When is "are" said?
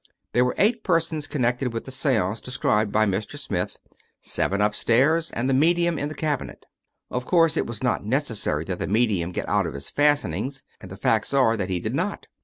11.35-11.55